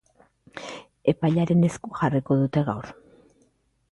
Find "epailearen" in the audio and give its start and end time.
1.13-1.61